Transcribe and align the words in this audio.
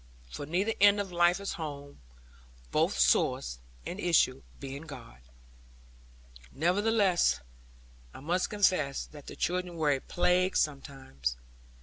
For 0.31 0.47
either 0.47 0.73
end 0.81 0.99
of 0.99 1.11
life 1.11 1.39
is 1.39 1.53
home; 1.53 2.01
both 2.71 2.97
source 2.97 3.59
and 3.85 3.99
issue 3.99 4.41
being 4.59 4.81
God. 4.87 5.21
Nevertheless, 6.51 7.39
I 8.11 8.19
must 8.19 8.49
confess 8.49 9.05
that 9.05 9.27
the 9.27 9.35
children 9.35 9.75
were 9.75 9.91
a 9.91 9.99
plague 10.01 10.57
sometimes. 10.57 11.37